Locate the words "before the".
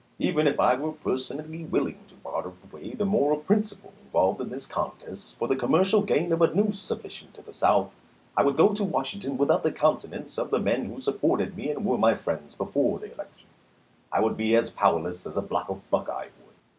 12.55-13.13